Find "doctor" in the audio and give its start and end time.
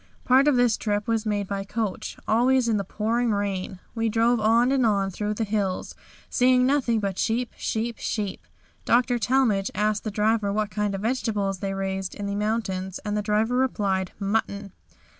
8.83-9.19